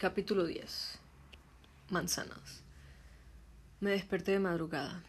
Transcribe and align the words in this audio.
Capítulo 0.00 0.46
10. 0.46 0.98
Manzanas. 1.90 2.62
Me 3.80 3.90
desperté 3.90 4.32
de 4.32 4.38
madrugada. 4.38 5.02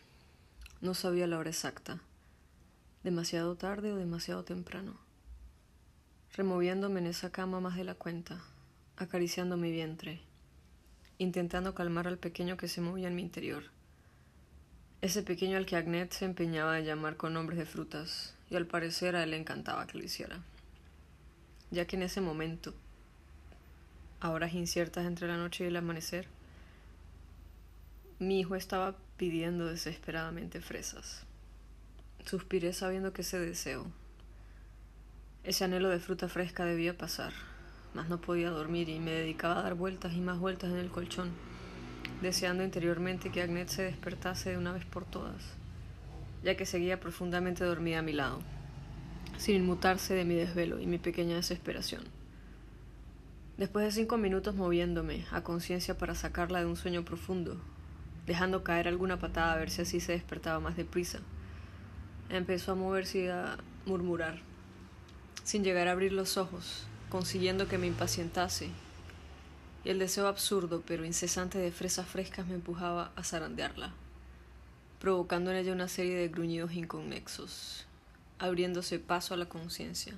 No 0.82 0.96
sabía 0.96 1.28
la 1.28 1.38
hora 1.38 1.50
exacta. 1.50 2.02
Demasiado 3.02 3.56
tarde 3.56 3.94
o 3.94 3.96
demasiado 3.96 4.44
temprano. 4.44 4.98
Removiéndome 6.34 7.00
en 7.00 7.08
esa 7.08 7.32
cama 7.32 7.62
más 7.62 7.78
de 7.78 7.86
la 7.86 7.96
cuenta, 7.96 8.42
acariciando 8.98 9.56
mi 9.56 9.72
vientre, 9.72 10.20
intentando 11.20 11.74
calmar 11.74 12.10
al 12.10 12.18
pequeño 12.18 12.58
que 12.58 12.68
se 12.68 12.82
movía 12.82 13.08
en 13.08 13.16
mi 13.16 13.22
interior. 13.22 13.64
Ese 15.00 15.24
pequeño 15.24 15.56
al 15.56 15.66
que 15.66 15.78
Agnet 15.78 16.12
se 16.12 16.26
empeñaba 16.26 16.78
en 16.78 16.84
llamar 16.84 17.16
con 17.16 17.34
nombres 17.34 17.58
de 17.58 17.66
frutas, 17.66 18.36
y 18.50 18.58
al 18.58 18.68
parecer 18.68 19.16
a 19.16 19.24
él 19.24 19.32
le 19.32 19.38
encantaba 19.38 19.88
que 19.88 19.98
lo 19.98 20.04
hiciera. 20.04 20.44
Ya 21.70 21.88
que 21.88 21.96
en 21.96 22.04
ese 22.04 22.20
momento 22.20 22.74
horas 24.30 24.54
inciertas 24.54 25.06
entre 25.06 25.28
la 25.28 25.38
noche 25.38 25.64
y 25.64 25.68
el 25.68 25.76
amanecer, 25.76 26.28
mi 28.20 28.40
hijo 28.40 28.56
estaba 28.56 28.96
pidiendo 29.18 29.66
desesperadamente 29.66 30.62
fresas. 30.62 31.24
Suspiré 32.24 32.72
sabiendo 32.72 33.14
que 33.14 33.24
ese 33.24 33.40
deseo, 33.40 33.88
ese 35.44 35.64
anhelo 35.64 35.90
de 35.90 36.00
fruta 36.00 36.30
fresca 36.30 36.66
debía 36.66 36.96
pasar, 36.96 37.34
mas 37.96 38.10
no 38.10 38.22
podía 38.22 38.52
dormir 38.52 38.90
y 38.90 39.00
me 39.00 39.10
dedicaba 39.10 39.60
a 39.60 39.64
dar 39.64 39.74
vueltas 39.74 40.14
y 40.14 40.22
más 40.22 40.38
vueltas 40.38 40.70
en 40.70 40.78
el 40.78 40.92
colchón, 40.92 41.32
deseando 42.22 42.64
interiormente 42.64 43.32
que 43.32 43.42
Agnet 43.42 43.70
se 43.70 43.82
despertase 43.82 44.52
de 44.52 44.58
una 44.58 44.72
vez 44.72 44.86
por 44.86 45.06
todas, 45.06 45.42
ya 46.44 46.56
que 46.56 46.68
seguía 46.68 47.00
profundamente 47.00 47.64
dormida 47.64 48.00
a 48.00 48.04
mi 48.04 48.14
lado, 48.14 48.40
sin 49.38 49.56
inmutarse 49.56 50.14
de 50.14 50.26
mi 50.26 50.36
desvelo 50.36 50.80
y 50.80 50.86
mi 50.86 51.00
pequeña 51.00 51.38
desesperación. 51.38 52.21
Después 53.58 53.86
de 53.86 53.92
cinco 53.92 54.18
minutos 54.18 54.56
moviéndome 54.56 55.26
a 55.30 55.44
conciencia 55.44 55.98
para 55.98 56.16
sacarla 56.16 56.60
de 56.60 56.66
un 56.66 56.78
sueño 56.78 57.04
profundo, 57.04 57.62
dejando 58.26 58.64
caer 58.64 58.88
alguna 58.88 59.20
patada 59.20 59.54
a 59.54 59.58
ver 59.58 59.70
si 59.70 59.82
así 59.82 60.00
se 60.00 60.14
despertaba 60.14 60.60
más 60.60 60.78
deprisa, 60.78 61.20
empezó 62.30 62.72
a 62.72 62.76
moverse 62.76 63.26
y 63.26 63.28
a 63.28 63.58
murmurar, 63.86 64.40
sin 65.44 65.64
llegar 65.64 65.90
a 65.90 65.92
abrir 65.92 66.14
los 66.14 66.38
ojos, 66.38 66.88
consiguiendo 67.10 67.68
que 67.68 67.78
me 67.78 67.88
impacientase, 67.88 68.70
y 69.84 69.90
el 69.90 70.00
deseo 70.00 70.28
absurdo 70.28 70.82
pero 70.88 71.06
incesante 71.06 71.58
de 71.58 71.72
fresas 71.72 72.08
frescas 72.08 72.48
me 72.48 72.56
empujaba 72.56 73.12
a 73.16 73.24
zarandearla, 73.24 73.94
provocando 75.00 75.52
en 75.52 75.58
ella 75.58 75.74
una 75.74 75.90
serie 75.90 76.16
de 76.16 76.30
gruñidos 76.30 76.74
inconexos, 76.74 77.86
abriéndose 78.40 78.98
paso 78.98 79.34
a 79.34 79.38
la 79.38 79.50
conciencia 79.50 80.16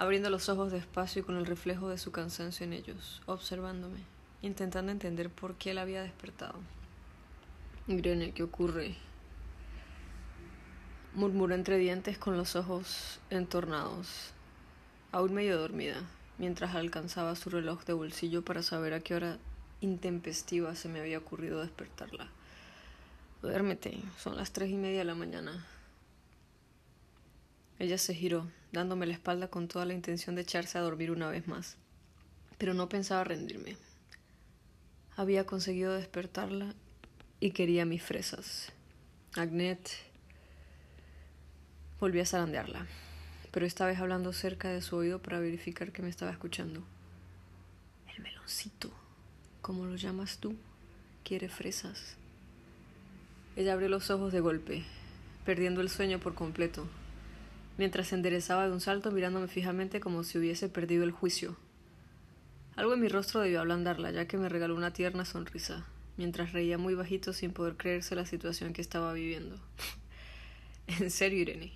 abriendo 0.00 0.30
los 0.30 0.48
ojos 0.48 0.72
despacio 0.72 1.20
y 1.20 1.24
con 1.26 1.36
el 1.36 1.44
reflejo 1.44 1.90
de 1.90 1.98
su 1.98 2.10
cansancio 2.10 2.64
en 2.64 2.72
ellos, 2.72 3.20
observándome, 3.26 3.98
intentando 4.40 4.90
entender 4.90 5.28
por 5.28 5.56
qué 5.56 5.74
la 5.74 5.82
había 5.82 6.02
despertado. 6.02 6.54
Irene, 7.86 8.32
¿qué 8.32 8.42
ocurre? 8.42 8.96
Murmuró 11.14 11.54
entre 11.54 11.76
dientes 11.76 12.16
con 12.16 12.38
los 12.38 12.56
ojos 12.56 13.20
entornados, 13.28 14.32
aún 15.12 15.34
medio 15.34 15.60
dormida, 15.60 16.00
mientras 16.38 16.74
alcanzaba 16.74 17.36
su 17.36 17.50
reloj 17.50 17.84
de 17.84 17.92
bolsillo 17.92 18.42
para 18.42 18.62
saber 18.62 18.94
a 18.94 19.00
qué 19.00 19.14
hora 19.14 19.36
intempestiva 19.82 20.74
se 20.76 20.88
me 20.88 21.00
había 21.00 21.18
ocurrido 21.18 21.60
despertarla. 21.60 22.26
Duérmete, 23.42 23.98
son 24.16 24.38
las 24.38 24.50
tres 24.52 24.70
y 24.70 24.76
media 24.76 25.00
de 25.00 25.04
la 25.04 25.14
mañana. 25.14 25.66
Ella 27.80 27.96
se 27.96 28.14
giró, 28.14 28.46
dándome 28.72 29.06
la 29.06 29.14
espalda 29.14 29.48
con 29.48 29.66
toda 29.66 29.86
la 29.86 29.94
intención 29.94 30.36
de 30.36 30.42
echarse 30.42 30.76
a 30.76 30.82
dormir 30.82 31.10
una 31.10 31.30
vez 31.30 31.48
más. 31.48 31.78
Pero 32.58 32.74
no 32.74 32.90
pensaba 32.90 33.24
rendirme. 33.24 33.78
Había 35.16 35.46
conseguido 35.46 35.94
despertarla 35.94 36.74
y 37.40 37.52
quería 37.52 37.86
mis 37.86 38.02
fresas. 38.02 38.70
Agnet 39.34 39.88
volví 41.98 42.20
a 42.20 42.26
zarandearla, 42.26 42.86
pero 43.50 43.64
esta 43.64 43.86
vez 43.86 43.98
hablando 43.98 44.34
cerca 44.34 44.68
de 44.68 44.82
su 44.82 44.96
oído 44.96 45.22
para 45.22 45.40
verificar 45.40 45.90
que 45.90 46.02
me 46.02 46.10
estaba 46.10 46.32
escuchando. 46.32 46.82
El 48.14 48.22
meloncito, 48.22 48.90
como 49.62 49.86
lo 49.86 49.96
llamas 49.96 50.36
tú, 50.36 50.54
quiere 51.24 51.48
fresas. 51.48 52.16
Ella 53.56 53.72
abrió 53.72 53.88
los 53.88 54.10
ojos 54.10 54.34
de 54.34 54.40
golpe, 54.40 54.84
perdiendo 55.46 55.80
el 55.80 55.88
sueño 55.88 56.20
por 56.20 56.34
completo, 56.34 56.86
mientras 57.80 58.08
se 58.08 58.14
enderezaba 58.14 58.66
de 58.66 58.74
un 58.74 58.80
salto 58.82 59.10
mirándome 59.10 59.48
fijamente 59.48 60.00
como 60.00 60.22
si 60.22 60.36
hubiese 60.36 60.68
perdido 60.68 61.02
el 61.02 61.12
juicio. 61.12 61.56
Algo 62.76 62.92
en 62.92 63.00
mi 63.00 63.08
rostro 63.08 63.40
debió 63.40 63.58
ablandarla, 63.58 64.10
ya 64.10 64.28
que 64.28 64.36
me 64.36 64.50
regaló 64.50 64.74
una 64.76 64.92
tierna 64.92 65.24
sonrisa, 65.24 65.86
mientras 66.18 66.52
reía 66.52 66.76
muy 66.76 66.92
bajito 66.92 67.32
sin 67.32 67.54
poder 67.54 67.78
creerse 67.78 68.14
la 68.14 68.26
situación 68.26 68.74
que 68.74 68.82
estaba 68.82 69.14
viviendo. 69.14 69.58
en 71.00 71.10
serio, 71.10 71.38
Irene. 71.38 71.72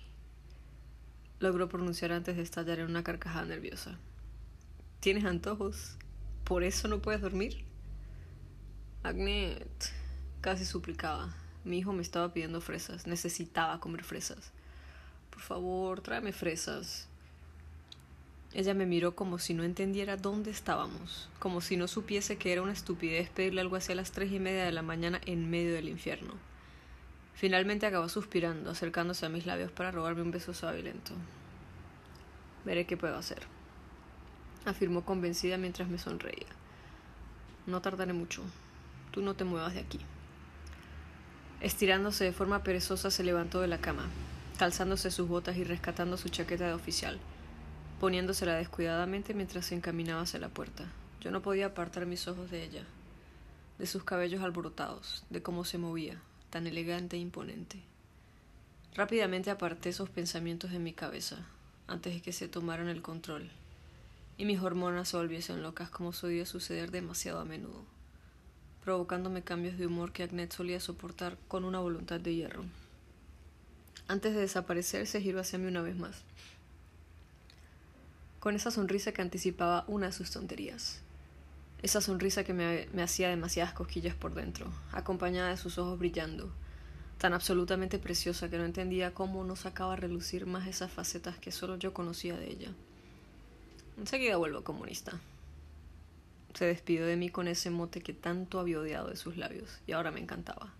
Logró 1.39 1.69
pronunciar 1.69 2.11
antes 2.11 2.35
de 2.35 2.43
estallar 2.43 2.77
en 2.77 2.85
una 2.85 3.03
carcajada 3.03 3.45
nerviosa. 3.45 3.97
¿Tienes 4.99 5.25
antojos? 5.25 5.97
¿Por 6.43 6.61
eso 6.61 6.87
no 6.87 7.01
puedes 7.01 7.21
dormir? 7.21 7.65
Agnet 9.01 9.91
casi 10.41 10.65
suplicaba. 10.65 11.35
Mi 11.63 11.79
hijo 11.79 11.93
me 11.93 12.03
estaba 12.03 12.31
pidiendo 12.31 12.61
fresas. 12.61 13.07
Necesitaba 13.07 13.79
comer 13.79 14.03
fresas. 14.03 14.51
Por 15.35 15.43
favor, 15.43 15.99
tráeme 15.99 16.31
fresas. 16.31 17.09
Ella 18.53 18.73
me 18.73 18.85
miró 18.85 19.15
como 19.15 19.37
si 19.37 19.53
no 19.53 19.65
entendiera 19.65 20.15
dónde 20.15 20.49
estábamos, 20.49 21.29
como 21.39 21.59
si 21.59 21.75
no 21.75 21.89
supiese 21.89 22.37
que 22.37 22.53
era 22.53 22.61
una 22.61 22.71
estupidez 22.71 23.29
pedirle 23.29 23.59
algo 23.59 23.75
hacia 23.75 23.95
las 23.95 24.13
tres 24.13 24.31
y 24.31 24.39
media 24.39 24.63
de 24.63 24.71
la 24.71 24.81
mañana 24.81 25.19
en 25.25 25.49
medio 25.49 25.73
del 25.73 25.89
infierno. 25.89 26.35
Finalmente 27.33 27.85
acabó 27.85 28.07
suspirando, 28.07 28.71
acercándose 28.71 29.25
a 29.25 29.29
mis 29.29 29.45
labios 29.45 29.73
para 29.73 29.91
robarme 29.91 30.21
un 30.21 30.31
beso 30.31 30.53
suave 30.53 30.79
y 30.79 30.83
lento. 30.83 31.11
Veré 32.63 32.85
qué 32.85 32.95
puedo 32.95 33.17
hacer, 33.17 33.43
afirmó 34.63 35.03
convencida 35.03 35.57
mientras 35.57 35.89
me 35.89 35.97
sonreía. 35.97 36.47
No 37.67 37.81
tardaré 37.81 38.13
mucho. 38.13 38.41
Tú 39.11 39.21
no 39.21 39.33
te 39.33 39.43
muevas 39.43 39.73
de 39.73 39.81
aquí. 39.81 39.99
Estirándose 41.59 42.23
de 42.23 42.31
forma 42.31 42.63
perezosa, 42.63 43.11
se 43.11 43.25
levantó 43.25 43.59
de 43.59 43.67
la 43.67 43.81
cama 43.81 44.07
calzándose 44.55 45.11
sus 45.11 45.27
botas 45.27 45.57
y 45.57 45.63
rescatando 45.63 46.17
su 46.17 46.29
chaqueta 46.29 46.67
de 46.67 46.73
oficial, 46.73 47.19
poniéndosela 47.99 48.55
descuidadamente 48.55 49.33
mientras 49.33 49.65
se 49.67 49.75
encaminaba 49.75 50.21
hacia 50.21 50.39
la 50.39 50.49
puerta. 50.49 50.85
Yo 51.21 51.31
no 51.31 51.41
podía 51.41 51.67
apartar 51.67 52.05
mis 52.05 52.27
ojos 52.27 52.51
de 52.51 52.63
ella, 52.63 52.83
de 53.79 53.85
sus 53.87 54.03
cabellos 54.03 54.43
alborotados, 54.43 55.23
de 55.29 55.41
cómo 55.41 55.65
se 55.65 55.77
movía, 55.77 56.21
tan 56.49 56.67
elegante 56.67 57.17
e 57.17 57.19
imponente. 57.19 57.81
Rápidamente 58.93 59.49
aparté 59.49 59.89
esos 59.89 60.09
pensamientos 60.09 60.71
de 60.71 60.79
mi 60.79 60.93
cabeza, 60.93 61.45
antes 61.87 62.13
de 62.13 62.21
que 62.21 62.31
se 62.31 62.47
tomaran 62.47 62.87
el 62.87 63.01
control, 63.01 63.49
y 64.37 64.45
mis 64.45 64.61
hormonas 64.61 65.09
se 65.09 65.17
volviesen 65.17 65.63
locas 65.63 65.89
como 65.89 66.13
solía 66.13 66.45
suceder 66.45 66.91
demasiado 66.91 67.39
a 67.39 67.45
menudo, 67.45 67.83
provocándome 68.83 69.43
cambios 69.43 69.77
de 69.77 69.87
humor 69.87 70.11
que 70.11 70.23
Agnet 70.23 70.53
solía 70.53 70.79
soportar 70.79 71.37
con 71.47 71.65
una 71.65 71.79
voluntad 71.79 72.19
de 72.19 72.35
hierro. 72.35 72.63
Antes 74.07 74.35
de 74.35 74.41
desaparecer, 74.41 75.07
se 75.07 75.19
giró 75.19 75.39
hacia 75.39 75.57
mí 75.57 75.65
una 75.65 75.81
vez 75.81 75.95
más, 75.95 76.21
con 78.39 78.55
esa 78.55 78.69
sonrisa 78.69 79.11
que 79.13 79.23
anticipaba 79.23 79.83
una 79.87 80.07
de 80.07 80.11
sus 80.11 80.29
tonterías. 80.29 81.01
Esa 81.81 82.01
sonrisa 82.01 82.43
que 82.43 82.53
me, 82.53 82.87
hacía 83.01 83.29
demasiadas 83.29 83.73
cosquillas 83.73 84.13
por 84.13 84.35
dentro, 84.35 84.71
acompañada 84.91 85.49
de 85.49 85.57
sus 85.57 85.79
ojos 85.79 85.97
brillando, 85.97 86.53
tan 87.17 87.33
absolutamente 87.33 87.97
preciosa 87.97 88.47
que 88.47 88.59
no 88.59 88.65
entendía 88.65 89.15
cómo 89.15 89.43
no 89.43 89.55
sacaba 89.55 89.93
a 89.93 89.97
relucir 89.97 90.45
más 90.45 90.67
esas 90.67 90.91
facetas 90.91 91.39
que 91.39 91.51
solo 91.51 91.75
yo 91.77 91.91
conocía 91.95 92.37
de 92.37 92.51
ella. 92.51 92.69
Enseguida 93.97 94.37
vuelvo 94.37 94.63
comunista. 94.63 95.19
Se 96.53 96.65
despidió 96.65 97.07
de 97.07 97.17
mí 97.17 97.29
con 97.29 97.47
ese 97.47 97.71
mote 97.71 98.01
que 98.01 98.13
tanto 98.13 98.59
había 98.59 98.79
odiado 98.79 99.09
de 99.09 99.15
sus 99.15 99.35
labios, 99.35 99.79
y 99.87 99.93
ahora 99.93 100.11
me 100.11 100.19
encantaba 100.19 100.71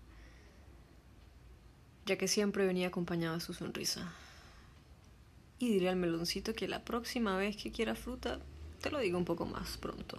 ya 2.05 2.17
que 2.17 2.27
siempre 2.27 2.65
venía 2.65 2.87
acompañada 2.87 3.35
de 3.35 3.41
su 3.41 3.53
sonrisa. 3.53 4.11
Y 5.57 5.69
diré 5.69 5.89
al 5.89 5.95
meloncito 5.95 6.53
que 6.53 6.67
la 6.67 6.83
próxima 6.83 7.35
vez 7.37 7.57
que 7.57 7.71
quiera 7.71 7.95
fruta, 7.95 8.39
te 8.81 8.91
lo 8.91 8.99
digo 8.99 9.17
un 9.17 9.25
poco 9.25 9.45
más 9.45 9.77
pronto. 9.77 10.17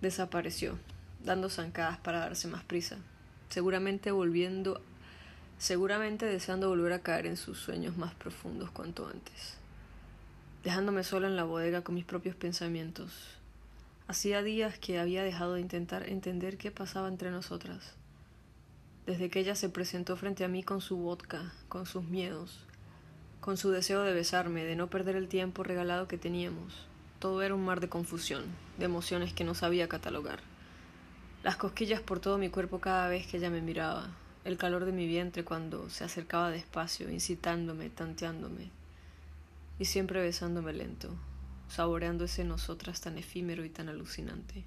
Desapareció, 0.00 0.78
dando 1.22 1.50
zancadas 1.50 1.98
para 1.98 2.20
darse 2.20 2.48
más 2.48 2.64
prisa, 2.64 2.96
seguramente 3.50 4.10
volviendo, 4.10 4.80
seguramente 5.58 6.24
deseando 6.24 6.68
volver 6.68 6.92
a 6.92 7.02
caer 7.02 7.26
en 7.26 7.36
sus 7.36 7.58
sueños 7.58 7.96
más 7.96 8.14
profundos 8.14 8.70
cuanto 8.70 9.08
antes, 9.08 9.56
dejándome 10.62 11.02
sola 11.02 11.26
en 11.26 11.36
la 11.36 11.44
bodega 11.44 11.82
con 11.82 11.96
mis 11.96 12.04
propios 12.04 12.36
pensamientos. 12.36 13.10
Hacía 14.06 14.42
días 14.42 14.78
que 14.78 14.98
había 14.98 15.22
dejado 15.22 15.54
de 15.54 15.60
intentar 15.60 16.08
entender 16.08 16.56
qué 16.56 16.70
pasaba 16.70 17.08
entre 17.08 17.30
nosotras 17.30 17.97
desde 19.08 19.30
que 19.30 19.40
ella 19.40 19.54
se 19.54 19.70
presentó 19.70 20.18
frente 20.18 20.44
a 20.44 20.48
mí 20.48 20.62
con 20.62 20.82
su 20.82 20.98
vodka, 20.98 21.54
con 21.70 21.86
sus 21.86 22.04
miedos, 22.04 22.66
con 23.40 23.56
su 23.56 23.70
deseo 23.70 24.02
de 24.02 24.12
besarme, 24.12 24.64
de 24.64 24.76
no 24.76 24.88
perder 24.90 25.16
el 25.16 25.28
tiempo 25.28 25.62
regalado 25.62 26.06
que 26.06 26.18
teníamos, 26.18 26.86
Todo 27.18 27.40
era 27.40 27.54
un 27.54 27.64
mar 27.64 27.80
de 27.80 27.88
confusión, 27.88 28.44
de 28.76 28.84
emociones 28.84 29.32
que 29.32 29.44
no 29.44 29.54
sabía 29.54 29.88
catalogar. 29.88 30.40
Las 31.42 31.56
cosquillas 31.56 32.02
por 32.02 32.20
todo 32.20 32.36
mi 32.36 32.50
cuerpo 32.50 32.80
cada 32.80 33.08
vez 33.08 33.26
que 33.26 33.38
ella 33.38 33.48
me 33.48 33.62
miraba, 33.62 34.10
el 34.44 34.58
calor 34.58 34.84
de 34.84 34.92
mi 34.92 35.06
vientre 35.06 35.42
cuando 35.42 35.88
se 35.88 36.04
acercaba 36.04 36.50
despacio, 36.50 37.10
incitándome, 37.10 37.88
tanteándome, 37.88 38.70
y 39.78 39.86
siempre 39.86 40.20
besándome 40.20 40.74
lento, 40.74 41.16
saboreando 41.68 42.24
ese 42.24 42.44
nosotras 42.44 43.00
tan 43.00 43.16
efímero 43.16 43.64
y 43.64 43.70
tan 43.70 43.88
alucinante. 43.88 44.66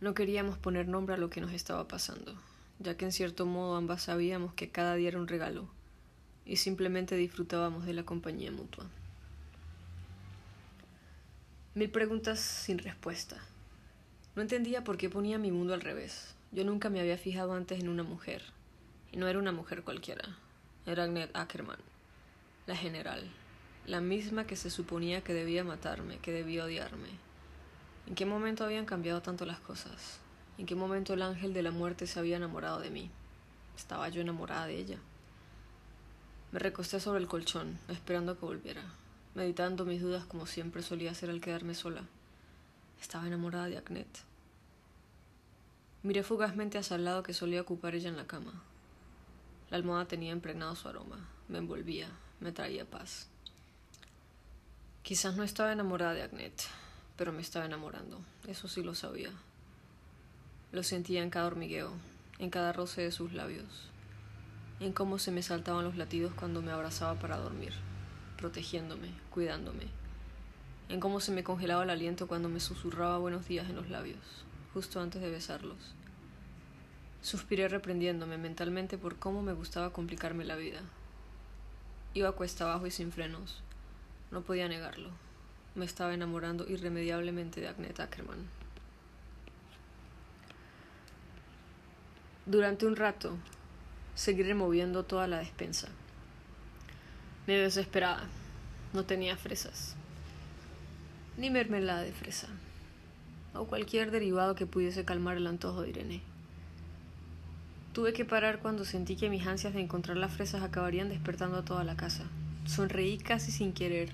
No 0.00 0.14
queríamos 0.14 0.56
poner 0.56 0.88
nombre 0.88 1.14
a 1.14 1.18
lo 1.18 1.28
que 1.28 1.42
nos 1.42 1.52
estaba 1.52 1.86
pasando, 1.86 2.34
ya 2.78 2.96
que 2.96 3.04
en 3.04 3.12
cierto 3.12 3.44
modo 3.44 3.76
ambas 3.76 4.04
sabíamos 4.04 4.54
que 4.54 4.70
cada 4.70 4.94
día 4.94 5.08
era 5.08 5.18
un 5.18 5.28
regalo, 5.28 5.68
y 6.46 6.56
simplemente 6.56 7.16
disfrutábamos 7.16 7.84
de 7.84 7.92
la 7.92 8.04
compañía 8.04 8.50
mutua. 8.50 8.86
Mil 11.74 11.90
preguntas 11.90 12.40
sin 12.40 12.78
respuesta. 12.78 13.36
No 14.34 14.42
entendía 14.42 14.84
por 14.84 14.96
qué 14.96 15.10
ponía 15.10 15.38
mi 15.38 15.50
mundo 15.50 15.74
al 15.74 15.82
revés. 15.82 16.34
Yo 16.50 16.64
nunca 16.64 16.88
me 16.88 17.00
había 17.00 17.18
fijado 17.18 17.52
antes 17.52 17.78
en 17.78 17.88
una 17.88 18.02
mujer. 18.02 18.42
Y 19.12 19.18
no 19.18 19.28
era 19.28 19.38
una 19.38 19.52
mujer 19.52 19.82
cualquiera. 19.82 20.36
Era 20.86 21.04
Agnet 21.04 21.30
Ackerman, 21.34 21.78
la 22.66 22.74
general, 22.74 23.30
la 23.86 24.00
misma 24.00 24.46
que 24.46 24.56
se 24.56 24.70
suponía 24.70 25.22
que 25.22 25.34
debía 25.34 25.62
matarme, 25.62 26.18
que 26.18 26.32
debía 26.32 26.64
odiarme. 26.64 27.10
¿En 28.06 28.14
qué 28.14 28.26
momento 28.26 28.64
habían 28.64 28.86
cambiado 28.86 29.22
tanto 29.22 29.44
las 29.46 29.60
cosas? 29.60 30.18
¿En 30.58 30.66
qué 30.66 30.74
momento 30.74 31.14
el 31.14 31.22
ángel 31.22 31.54
de 31.54 31.62
la 31.62 31.70
muerte 31.70 32.06
se 32.06 32.18
había 32.18 32.36
enamorado 32.36 32.80
de 32.80 32.90
mí? 32.90 33.10
Estaba 33.76 34.08
yo 34.08 34.20
enamorada 34.20 34.66
de 34.66 34.76
ella. 34.76 34.98
Me 36.52 36.58
recosté 36.58 37.00
sobre 37.00 37.20
el 37.20 37.28
colchón, 37.28 37.78
esperando 37.88 38.38
que 38.38 38.46
volviera 38.46 38.82
meditando 39.34 39.84
mis 39.84 40.02
dudas 40.02 40.24
como 40.24 40.46
siempre 40.46 40.82
solía 40.82 41.12
hacer 41.12 41.30
al 41.30 41.40
quedarme 41.40 41.74
sola. 41.74 42.02
Estaba 43.00 43.26
enamorada 43.26 43.66
de 43.66 43.78
Agnet. 43.78 44.24
Miré 46.02 46.22
fugazmente 46.22 46.78
hacia 46.78 46.96
el 46.96 47.04
lado 47.04 47.22
que 47.22 47.34
solía 47.34 47.60
ocupar 47.60 47.94
ella 47.94 48.08
en 48.08 48.16
la 48.16 48.26
cama. 48.26 48.62
La 49.70 49.76
almohada 49.76 50.08
tenía 50.08 50.32
impregnado 50.32 50.74
su 50.74 50.88
aroma, 50.88 51.28
me 51.48 51.58
envolvía, 51.58 52.08
me 52.40 52.52
traía 52.52 52.84
paz. 52.84 53.28
Quizás 55.02 55.36
no 55.36 55.44
estaba 55.44 55.72
enamorada 55.72 56.14
de 56.14 56.22
Agnet, 56.22 56.62
pero 57.20 57.34
me 57.34 57.42
estaba 57.42 57.66
enamorando, 57.66 58.18
eso 58.48 58.66
sí 58.66 58.82
lo 58.82 58.94
sabía. 58.94 59.28
Lo 60.72 60.82
sentía 60.82 61.22
en 61.22 61.28
cada 61.28 61.48
hormigueo, 61.48 61.92
en 62.38 62.48
cada 62.48 62.72
roce 62.72 63.02
de 63.02 63.12
sus 63.12 63.34
labios, 63.34 63.90
en 64.80 64.94
cómo 64.94 65.18
se 65.18 65.30
me 65.30 65.42
saltaban 65.42 65.84
los 65.84 65.98
latidos 65.98 66.32
cuando 66.32 66.62
me 66.62 66.72
abrazaba 66.72 67.16
para 67.16 67.36
dormir 67.36 67.74
protegiéndome, 68.38 69.08
cuidándome, 69.28 69.84
en 70.88 70.98
cómo 70.98 71.20
se 71.20 71.30
me 71.30 71.44
congelaba 71.44 71.82
el 71.82 71.90
aliento 71.90 72.26
cuando 72.26 72.48
me 72.48 72.58
susurraba 72.58 73.18
buenos 73.18 73.46
días 73.46 73.68
en 73.68 73.76
los 73.76 73.90
labios, 73.90 74.46
justo 74.72 74.98
antes 74.98 75.20
de 75.20 75.28
besarlos. 75.28 75.76
Suspiré 77.20 77.68
reprendiéndome 77.68 78.38
mentalmente 78.38 78.96
por 78.96 79.16
cómo 79.16 79.42
me 79.42 79.52
gustaba 79.52 79.92
complicarme 79.92 80.46
la 80.46 80.56
vida. 80.56 80.80
Iba 82.14 82.32
cuesta 82.32 82.64
abajo 82.64 82.86
y 82.86 82.90
sin 82.90 83.12
frenos. 83.12 83.62
No 84.30 84.40
podía 84.40 84.68
negarlo. 84.68 85.10
Me 85.74 85.84
estaba 85.84 86.12
enamorando 86.12 86.68
irremediablemente 86.68 87.60
de 87.60 87.68
Agnet 87.68 88.00
Ackerman. 88.00 88.48
Durante 92.46 92.86
un 92.86 92.96
rato, 92.96 93.36
seguí 94.16 94.42
removiendo 94.42 95.04
toda 95.04 95.28
la 95.28 95.38
despensa. 95.38 95.88
Me 97.46 97.54
desesperaba. 97.54 98.24
No 98.92 99.04
tenía 99.04 99.36
fresas. 99.36 99.94
Ni 101.36 101.48
mermelada 101.48 102.02
de 102.02 102.12
fresa. 102.12 102.48
O 103.54 103.66
cualquier 103.66 104.10
derivado 104.10 104.56
que 104.56 104.66
pudiese 104.66 105.04
calmar 105.04 105.36
el 105.36 105.46
antojo 105.46 105.82
de 105.82 105.90
Irene. 105.90 106.22
Tuve 107.92 108.12
que 108.12 108.24
parar 108.24 108.58
cuando 108.60 108.84
sentí 108.84 109.16
que 109.16 109.30
mis 109.30 109.46
ansias 109.46 109.74
de 109.74 109.80
encontrar 109.80 110.16
las 110.16 110.32
fresas 110.32 110.62
acabarían 110.62 111.08
despertando 111.08 111.58
a 111.58 111.64
toda 111.64 111.84
la 111.84 111.96
casa. 111.96 112.24
Sonreí 112.66 113.18
casi 113.18 113.52
sin 113.52 113.72
querer, 113.72 114.10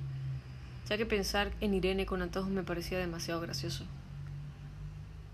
ya 0.89 0.97
que 0.97 1.07
pensar 1.07 1.53
en 1.61 1.75
Irene 1.75 2.07
con 2.07 2.23
antojos 2.23 2.51
me 2.51 2.63
parecía 2.63 2.99
demasiado 2.99 3.41
gracioso. 3.41 3.85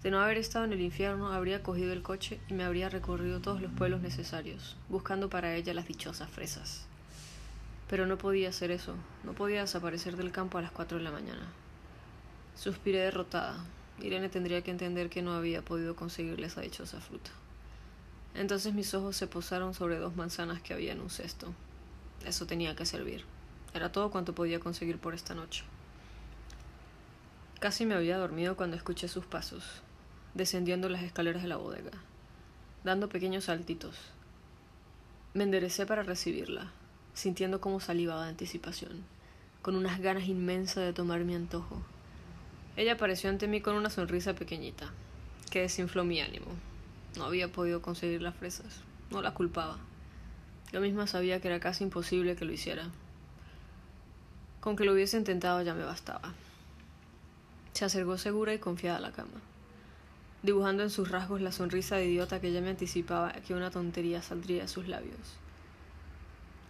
De 0.03 0.11
no 0.11 0.21
haber 0.21 0.39
estado 0.39 0.65
en 0.65 0.73
el 0.73 0.81
infierno, 0.81 1.33
habría 1.33 1.63
cogido 1.63 1.93
el 1.93 2.03
coche 2.03 2.41
y 2.49 2.55
me 2.55 2.65
habría 2.65 2.89
recorrido 2.89 3.41
todos 3.41 3.61
los 3.61 3.71
pueblos 3.71 4.01
necesarios, 4.01 4.77
buscando 4.89 5.31
para 5.31 5.55
ella 5.55 5.75
las 5.75 5.87
dichosas 5.87 6.29
fresas. 6.29 6.87
Pero 7.89 8.07
no 8.07 8.19
podía 8.19 8.49
hacer 8.49 8.71
eso, 8.71 8.97
no 9.23 9.35
podía 9.35 9.61
desaparecer 9.61 10.17
del 10.17 10.33
campo 10.33 10.59
a 10.59 10.63
las 10.63 10.73
cuatro 10.73 10.99
de 10.99 11.05
la 11.05 11.13
mañana. 11.13 11.47
Suspiré 12.57 12.99
derrotada. 13.01 13.65
Irene 14.01 14.29
tendría 14.29 14.63
que 14.63 14.71
entender 14.71 15.09
que 15.09 15.23
no 15.23 15.35
había 15.35 15.63
podido 15.63 15.95
conseguirle 15.95 16.47
esa 16.47 16.63
dichosa 16.63 17.01
fruta. 17.01 17.31
Entonces 18.35 18.75
mis 18.75 18.95
ojos 18.95 19.17
se 19.17 19.27
posaron 19.27 19.75
sobre 19.75 19.99
dos 19.99 20.17
manzanas 20.17 20.63
que 20.63 20.73
había 20.73 20.93
en 20.93 21.01
un 21.01 21.11
cesto. 21.11 21.53
Eso 22.25 22.47
tenía 22.47 22.75
que 22.75 22.87
servir. 22.87 23.25
Era 23.75 23.91
todo 23.91 24.11
cuanto 24.11 24.35
podía 24.35 24.61
conseguir 24.61 24.99
por 24.99 25.15
esta 25.15 25.35
noche. 25.35 25.65
Casi 27.61 27.87
me 27.87 27.95
había 27.95 28.19
dormido 28.19 28.57
cuando 28.57 28.77
escuché 28.77 29.09
sus 29.09 29.25
pasos, 29.25 29.65
descendiendo 30.35 30.89
las 30.89 31.03
escaleras 31.03 31.43
de 31.43 31.49
la 31.49 31.57
bodega, 31.57 31.93
dando 32.85 33.09
pequeños 33.09 33.45
saltitos. 33.45 33.97
Me 35.33 35.45
enderecé 35.45 35.87
para 35.87 36.03
recibirla, 36.03 36.71
sintiendo 37.15 37.61
cómo 37.61 37.81
salivaba 37.81 38.25
de 38.25 38.31
anticipación, 38.31 39.05
con 39.63 39.77
unas 39.77 40.01
ganas 40.01 40.25
inmensas 40.25 40.85
de 40.85 40.93
tomar 40.93 41.21
mi 41.25 41.35
antojo. 41.35 41.83
Ella 42.77 42.95
apareció 42.95 43.31
ante 43.31 43.49
mí 43.49 43.61
con 43.61 43.77
una 43.77 43.91
sonrisa 43.91 44.35
pequeñita, 44.35 44.91
que 45.51 45.61
desinfló 45.61 46.05
mi 46.05 46.21
ánimo. 46.21 46.47
No 47.17 47.25
había 47.25 47.53
podido 47.53 47.81
conseguir 47.81 48.23
las 48.23 48.35
fresas, 48.35 48.81
no 49.11 49.23
la 49.23 49.35
culpaba. 49.35 49.79
Yo 50.73 50.81
misma 50.81 51.07
sabía 51.07 51.41
que 51.41 51.49
era 51.49 51.61
casi 51.61 51.85
imposible 51.85 52.35
que 52.35 52.45
lo 52.45 52.53
hiciera. 52.53 52.89
Con 54.63 54.77
que 54.77 54.85
lo 54.85 54.93
hubiese 54.93 55.17
intentado 55.17 55.61
ya 55.63 55.75
me 55.75 55.83
bastaba. 55.83 56.35
Se 57.73 57.85
acercó 57.85 58.17
segura 58.17 58.55
y 58.55 58.61
confiada 58.61 58.99
a 58.99 59.01
la 59.01 59.11
cama, 59.11 59.41
dibujando 60.45 60.85
en 60.85 60.91
sus 60.91 61.11
rasgos 61.11 61.41
la 61.41 61.51
sonrisa 61.51 61.97
de 61.97 62.07
idiota 62.07 62.41
que 62.41 62.53
ya 62.53 62.61
me 62.61 62.71
anticipaba 62.71 63.33
que 63.33 63.55
una 63.55 63.73
tontería 63.73 64.23
saldría 64.23 64.63
de 64.63 64.69
sus 64.69 64.87
labios. 64.87 65.19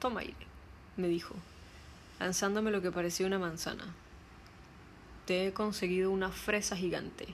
Toma 0.00 0.20
aire, 0.20 0.46
me 0.96 1.06
dijo, 1.06 1.34
lanzándome 2.18 2.70
lo 2.70 2.80
que 2.80 2.90
parecía 2.90 3.26
una 3.26 3.38
manzana. 3.38 3.84
Te 5.26 5.46
he 5.46 5.52
conseguido 5.52 6.10
una 6.10 6.30
fresa 6.30 6.74
gigante. 6.74 7.26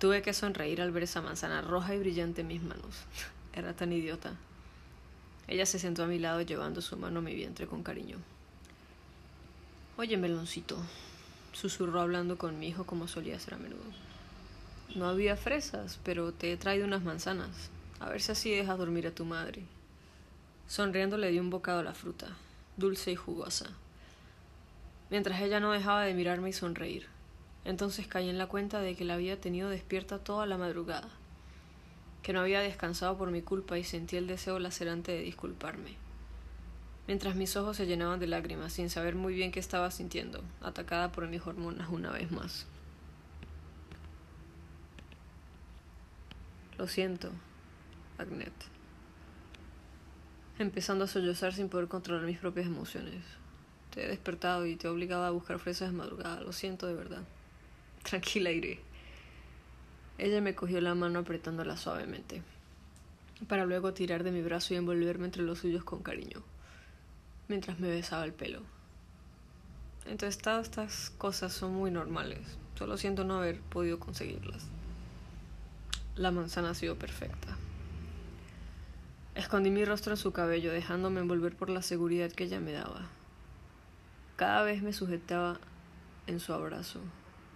Tuve 0.00 0.22
que 0.22 0.34
sonreír 0.34 0.82
al 0.82 0.90
ver 0.90 1.04
esa 1.04 1.22
manzana 1.22 1.62
roja 1.62 1.94
y 1.94 2.00
brillante 2.00 2.40
en 2.40 2.48
mis 2.48 2.62
manos. 2.62 3.04
Era 3.52 3.74
tan 3.74 3.92
idiota. 3.92 4.34
Ella 5.46 5.66
se 5.66 5.78
sentó 5.78 6.02
a 6.02 6.08
mi 6.08 6.18
lado 6.18 6.40
llevando 6.40 6.80
su 6.80 6.96
mano 6.96 7.20
a 7.20 7.22
mi 7.22 7.36
vientre 7.36 7.68
con 7.68 7.84
cariño. 7.84 8.18
Oye, 10.00 10.16
meloncito, 10.16 10.78
susurró 11.52 12.00
hablando 12.00 12.38
con 12.38 12.58
mi 12.58 12.68
hijo 12.68 12.86
como 12.86 13.06
solía 13.06 13.36
hacer 13.36 13.52
a 13.52 13.58
menudo. 13.58 13.84
No 14.94 15.04
había 15.04 15.36
fresas, 15.36 16.00
pero 16.02 16.32
te 16.32 16.50
he 16.50 16.56
traído 16.56 16.86
unas 16.86 17.02
manzanas. 17.02 17.68
A 17.98 18.08
ver 18.08 18.22
si 18.22 18.32
así 18.32 18.50
dejas 18.50 18.78
dormir 18.78 19.06
a 19.06 19.14
tu 19.14 19.26
madre. 19.26 19.62
Sonriendo 20.66 21.18
le 21.18 21.30
di 21.30 21.38
un 21.38 21.50
bocado 21.50 21.80
a 21.80 21.82
la 21.82 21.92
fruta, 21.92 22.28
dulce 22.78 23.12
y 23.12 23.14
jugosa, 23.14 23.66
mientras 25.10 25.38
ella 25.42 25.60
no 25.60 25.70
dejaba 25.70 26.06
de 26.06 26.14
mirarme 26.14 26.48
y 26.48 26.54
sonreír. 26.54 27.06
Entonces 27.66 28.06
caí 28.06 28.30
en 28.30 28.38
la 28.38 28.46
cuenta 28.46 28.80
de 28.80 28.96
que 28.96 29.04
la 29.04 29.12
había 29.12 29.38
tenido 29.38 29.68
despierta 29.68 30.18
toda 30.18 30.46
la 30.46 30.56
madrugada, 30.56 31.10
que 32.22 32.32
no 32.32 32.40
había 32.40 32.60
descansado 32.60 33.18
por 33.18 33.30
mi 33.30 33.42
culpa 33.42 33.76
y 33.76 33.84
sentí 33.84 34.16
el 34.16 34.26
deseo 34.26 34.60
lacerante 34.60 35.12
de 35.12 35.20
disculparme. 35.20 36.09
Mientras 37.10 37.34
mis 37.34 37.56
ojos 37.56 37.76
se 37.76 37.86
llenaban 37.86 38.20
de 38.20 38.28
lágrimas 38.28 38.72
sin 38.72 38.88
saber 38.88 39.16
muy 39.16 39.34
bien 39.34 39.50
qué 39.50 39.58
estaba 39.58 39.90
sintiendo, 39.90 40.44
atacada 40.60 41.10
por 41.10 41.26
mis 41.26 41.44
hormonas 41.44 41.88
una 41.90 42.12
vez 42.12 42.30
más. 42.30 42.66
Lo 46.78 46.86
siento, 46.86 47.32
Agnet 48.16 48.52
empezando 50.60 51.02
a 51.02 51.08
sollozar 51.08 51.52
sin 51.52 51.68
poder 51.68 51.88
controlar 51.88 52.24
mis 52.24 52.38
propias 52.38 52.68
emociones. 52.68 53.24
Te 53.92 54.04
he 54.04 54.08
despertado 54.08 54.64
y 54.64 54.76
te 54.76 54.86
he 54.86 54.90
obligado 54.90 55.24
a 55.24 55.30
buscar 55.30 55.58
fresas 55.58 55.90
de 55.90 55.96
madrugada. 55.96 56.42
Lo 56.42 56.52
siento 56.52 56.86
de 56.86 56.94
verdad. 56.94 57.24
Tranquila, 58.04 58.52
iré. 58.52 58.78
Ella 60.16 60.40
me 60.40 60.54
cogió 60.54 60.80
la 60.80 60.94
mano 60.94 61.18
apretándola 61.18 61.76
suavemente, 61.76 62.42
para 63.48 63.66
luego 63.66 63.94
tirar 63.94 64.22
de 64.22 64.30
mi 64.30 64.42
brazo 64.42 64.74
y 64.74 64.76
envolverme 64.76 65.24
entre 65.24 65.42
los 65.42 65.58
suyos 65.58 65.82
con 65.82 66.04
cariño, 66.04 66.44
mientras 67.50 67.80
me 67.80 67.90
besaba 67.90 68.24
el 68.24 68.32
pelo. 68.32 68.62
Entonces, 70.06 70.40
todas 70.40 70.66
estas 70.66 71.10
cosas 71.10 71.52
son 71.52 71.74
muy 71.74 71.90
normales. 71.90 72.38
Solo 72.78 72.96
siento 72.96 73.24
no 73.24 73.38
haber 73.38 73.60
podido 73.60 73.98
conseguirlas. 73.98 74.68
La 76.14 76.30
manzana 76.30 76.70
ha 76.70 76.74
sido 76.74 76.94
perfecta. 76.96 77.56
Escondí 79.34 79.70
mi 79.70 79.84
rostro 79.84 80.12
en 80.12 80.16
su 80.16 80.32
cabello, 80.32 80.72
dejándome 80.72 81.20
envolver 81.20 81.56
por 81.56 81.70
la 81.70 81.82
seguridad 81.82 82.30
que 82.30 82.44
ella 82.44 82.60
me 82.60 82.72
daba. 82.72 83.08
Cada 84.36 84.62
vez 84.62 84.80
me 84.80 84.92
sujetaba 84.92 85.58
en 86.28 86.38
su 86.38 86.52
abrazo. 86.52 87.00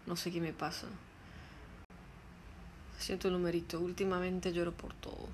No 0.07 0.17
sé 0.17 0.33
qué 0.33 0.41
me 0.41 0.53
pasa. 0.53 0.89
Siento 2.99 3.29
el 3.29 3.35
numerito. 3.35 3.79
Últimamente 3.79 4.53
lloro 4.53 4.73
por 4.73 4.93
todo. 4.95 5.29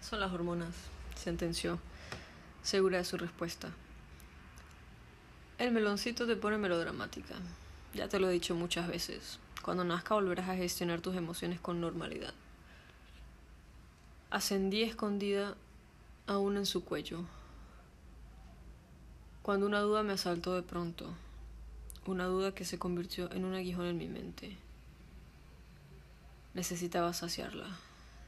Son 0.00 0.20
las 0.20 0.32
hormonas, 0.32 0.74
sentenció, 1.16 1.80
segura 2.64 2.96
de 2.96 3.04
su 3.04 3.18
respuesta. 3.18 3.68
El 5.58 5.70
meloncito 5.70 6.26
te 6.26 6.34
pone 6.34 6.56
melodramática. 6.56 7.34
Ya 7.92 8.08
te 8.08 8.18
lo 8.18 8.28
he 8.28 8.32
dicho 8.32 8.54
muchas 8.54 8.88
veces. 8.88 9.38
Cuando 9.62 9.84
nazca 9.84 10.14
volverás 10.14 10.48
a 10.48 10.56
gestionar 10.56 11.02
tus 11.02 11.14
emociones 11.14 11.60
con 11.60 11.80
normalidad. 11.80 12.32
Ascendí 14.30 14.82
escondida 14.82 15.56
aún 16.26 16.56
en 16.56 16.64
su 16.64 16.84
cuello. 16.84 17.24
Cuando 19.42 19.66
una 19.66 19.80
duda 19.80 20.02
me 20.02 20.14
asaltó 20.14 20.54
de 20.54 20.62
pronto, 20.62 21.14
una 22.06 22.24
duda 22.24 22.54
que 22.54 22.64
se 22.64 22.78
convirtió 22.78 23.30
en 23.30 23.44
un 23.44 23.54
aguijón 23.54 23.86
en 23.86 23.98
mi 23.98 24.08
mente. 24.08 24.56
Necesitaba 26.54 27.12
saciarla. 27.12 27.68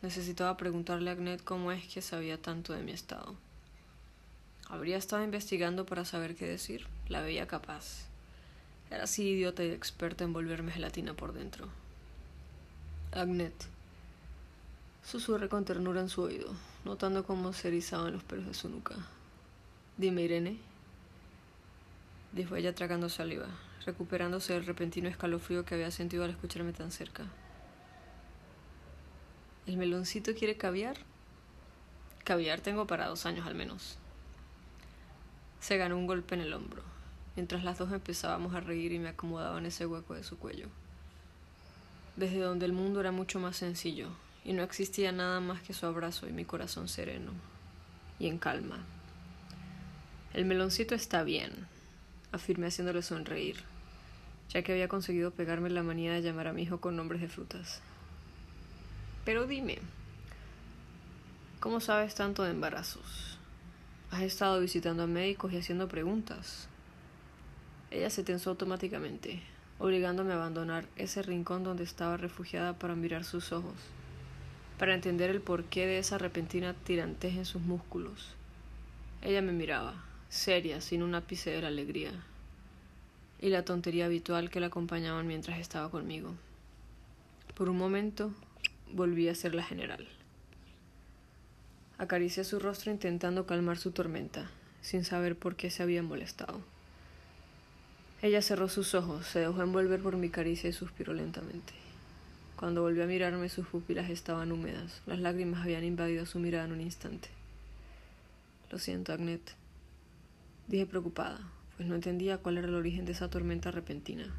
Necesitaba 0.03 0.59
preguntarle 0.59 1.09
a 1.09 1.15
Agnet 1.15 1.43
cómo 1.43 1.73
es 1.73 1.87
que 1.87 2.03
sabía 2.03 2.41
tanto 2.41 2.75
de 2.75 2.83
mi 2.83 2.93
estado. 2.93 3.35
Habría 4.69 4.97
estado 4.97 5.23
investigando 5.23 5.87
para 5.87 6.05
saber 6.05 6.35
qué 6.35 6.47
decir. 6.47 6.87
La 7.09 7.21
veía 7.21 7.47
capaz. 7.47 8.07
Era 8.91 9.05
así 9.05 9.29
idiota 9.29 9.65
y 9.65 9.71
experta 9.71 10.25
en 10.25 10.33
volverme 10.33 10.73
gelatina 10.73 11.15
por 11.15 11.33
dentro. 11.33 11.69
Agnet. 13.13 13.55
Susurré 15.05 15.49
con 15.49 15.65
ternura 15.65 16.01
en 16.01 16.09
su 16.09 16.23
oído, 16.23 16.53
notando 16.85 17.25
cómo 17.25 17.53
se 17.53 17.69
erizaban 17.69 18.13
los 18.13 18.25
pelos 18.25 18.47
de 18.47 18.55
su 18.55 18.69
nuca. 18.69 18.97
Dime, 19.97 20.23
Irene. 20.23 20.59
Dijo 22.33 22.57
ella 22.57 22.75
tragando 22.75 23.09
saliva, 23.09 23.47
recuperándose 23.85 24.53
del 24.53 24.67
repentino 24.67 25.09
escalofrío 25.09 25.65
que 25.65 25.77
había 25.77 25.93
sentido 25.93 26.25
al 26.25 26.31
escucharme 26.31 26.73
tan 26.73 26.91
cerca. 26.91 27.25
¿El 29.67 29.77
meloncito 29.77 30.35
quiere 30.35 30.57
caviar? 30.57 30.97
Caviar 32.25 32.61
tengo 32.61 32.87
para 32.89 33.07
dos 33.07 33.27
años 33.27 33.47
al 33.47 33.55
menos. 33.55 33.99
Se 35.67 35.79
ganó 35.79 35.97
un 35.97 36.07
golpe 36.07 36.37
en 36.37 36.43
el 36.43 36.53
hombro, 36.53 36.81
mientras 37.35 37.65
las 37.65 37.77
dos 37.77 37.91
empezábamos 37.91 38.55
a 38.55 38.61
reír 38.61 38.93
y 38.93 39.01
me 39.01 39.09
acomodaba 39.09 39.59
en 39.59 39.67
ese 39.67 39.85
hueco 39.85 40.15
de 40.15 40.23
su 40.23 40.39
cuello. 40.39 40.69
Desde 42.15 42.39
donde 42.39 42.67
el 42.67 42.73
mundo 42.73 43.01
era 43.01 43.11
mucho 43.11 43.41
más 43.41 43.57
sencillo, 43.57 44.11
y 44.45 44.53
no 44.53 44.63
existía 44.63 45.11
nada 45.11 45.41
más 45.41 45.61
que 45.63 45.75
su 45.75 45.85
abrazo 45.85 46.29
y 46.29 46.33
mi 46.33 46.45
corazón 46.45 46.87
sereno, 46.87 47.33
y 48.21 48.29
en 48.29 48.39
calma. 48.39 48.79
El 50.35 50.45
meloncito 50.45 50.95
está 50.95 51.25
bien, 51.25 51.51
afirmé 52.31 52.69
haciéndole 52.69 53.03
sonreír, 53.03 53.57
ya 54.51 54.63
que 54.63 54.71
había 54.71 54.87
conseguido 54.87 55.33
pegarme 55.33 55.69
la 55.69 55.83
manía 55.83 56.13
de 56.13 56.23
llamar 56.23 56.47
a 56.47 56.53
mi 56.53 56.63
hijo 56.63 56.81
con 56.81 56.95
nombres 56.95 57.21
de 57.21 57.29
frutas. 57.29 57.81
Pero 59.25 59.49
dime, 59.49 59.81
¿cómo 61.59 61.81
sabes 61.81 62.15
tanto 62.15 62.45
de 62.45 62.53
embarazos? 62.53 63.36
Has 64.11 64.23
estado 64.23 64.61
visitando 64.61 65.03
a 65.03 65.07
médicos 65.07 65.53
y 65.53 65.59
haciendo 65.59 65.89
preguntas. 65.89 66.69
Ella 67.91 68.09
se 68.09 68.23
tensó 68.23 68.51
automáticamente, 68.51 69.43
obligándome 69.79 70.33
a 70.33 70.37
abandonar 70.37 70.87
ese 70.97 71.23
rincón 71.23 71.65
donde 71.65 71.83
estaba 71.83 72.17
refugiada 72.17 72.79
para 72.79 72.95
mirar 72.95 73.25
sus 73.25 73.53
ojos, 73.53 73.75
para 74.79 74.95
entender 74.95 75.31
el 75.31 75.41
porqué 75.41 75.87
de 75.87 75.99
esa 75.99 76.19
repentina 76.19 76.75
tirantez 76.75 77.37
en 77.37 77.45
sus 77.45 77.63
músculos. 77.63 78.35
Ella 79.23 79.43
me 79.43 79.53
miraba, 79.53 80.05
seria, 80.29 80.81
sin 80.81 81.03
un 81.03 81.15
ápice 81.17 81.51
de 81.51 81.63
la 81.63 81.69
alegría, 81.69 82.13
y 83.41 83.49
la 83.49 83.65
tontería 83.65 84.07
habitual 84.07 84.51
que 84.51 84.61
la 84.61 84.69
acompañaban 84.69 85.27
mientras 85.27 85.59
estaba 85.59 85.91
conmigo. 85.91 86.33
Por 87.55 87.69
un 87.69 87.77
momento 87.77 88.33
volví 88.93 89.29
a 89.29 89.35
ser 89.35 89.55
la 89.55 89.65
general. 89.65 90.07
Acaricié 91.99 92.45
su 92.45 92.59
rostro 92.59 92.93
intentando 92.93 93.47
calmar 93.47 93.79
su 93.79 93.91
tormenta, 93.91 94.51
sin 94.83 95.05
saber 95.05 95.35
por 95.35 95.57
qué 95.57 95.71
se 95.71 95.83
había 95.83 96.03
molestado. 96.03 96.61
Ella 98.21 98.43
cerró 98.43 98.69
sus 98.69 98.95
ojos, 98.95 99.27
se 99.27 99.41
dejó 99.41 99.63
envolver 99.63 100.01
por 100.03 100.17
mi 100.17 100.29
caricia 100.29 100.69
y 100.69 100.75
suspiró 100.75 101.15
lentamente. 101.15 101.73
Cuando 102.57 102.83
volvió 102.83 103.05
a 103.05 103.07
mirarme 103.07 103.49
sus 103.49 103.67
pupilas 103.67 104.11
estaban 104.11 104.53
húmedas, 104.53 105.01
las 105.07 105.21
lágrimas 105.21 105.63
habían 105.63 105.85
invadido 105.85 106.27
su 106.27 106.39
mirada 106.39 106.67
en 106.67 106.73
un 106.73 106.81
instante. 106.81 107.29
Lo 108.71 108.79
siento, 108.79 109.13
Agnet, 109.13 109.55
dije 110.69 110.87
preocupada, 110.87 111.41
pues 111.77 111.89
no 111.89 111.95
entendía 111.95 112.39
cuál 112.39 112.59
era 112.59 112.69
el 112.69 112.75
origen 112.75 113.07
de 113.07 113.13
esa 113.13 113.31
tormenta 113.31 113.71
repentina, 113.71 114.35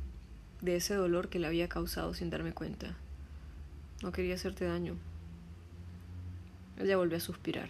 de 0.62 0.76
ese 0.76 0.94
dolor 0.94 1.30
que 1.30 1.40
le 1.40 1.48
había 1.48 1.70
causado 1.70 2.14
sin 2.14 2.30
darme 2.30 2.54
cuenta. 2.54 2.96
No 4.04 4.12
quería 4.12 4.36
hacerte 4.36 4.66
daño. 4.66 4.96
Ella 6.80 6.98
volvió 6.98 7.18
a 7.18 7.22
suspirar, 7.22 7.70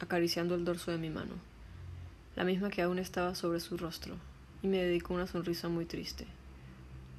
acariciando 0.00 0.54
el 0.54 0.64
dorso 0.64 0.90
de 0.90 0.98
mi 0.98 1.08
mano, 1.08 1.34
la 2.34 2.44
misma 2.44 2.68
que 2.68 2.82
aún 2.82 2.98
estaba 2.98 3.34
sobre 3.34 3.60
su 3.60 3.76
rostro, 3.76 4.16
y 4.62 4.66
me 4.66 4.78
dedicó 4.78 5.14
una 5.14 5.28
sonrisa 5.28 5.68
muy 5.68 5.84
triste, 5.84 6.26